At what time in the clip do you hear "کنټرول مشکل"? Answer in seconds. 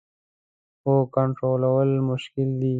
1.15-2.47